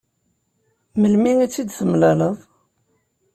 [0.99, 2.37] Melmi i tt-id-temlaleḍ?